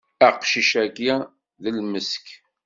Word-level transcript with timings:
Aqcic-agi 0.27 1.13
d 1.61 1.65
lmesk. 1.77 2.27